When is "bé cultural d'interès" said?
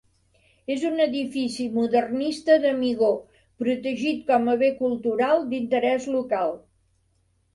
4.63-6.09